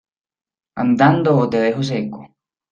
¡andando 0.83 1.37
ó 1.37 1.47
te 1.47 1.59
dejo 1.59 1.83
seco! 1.83 2.21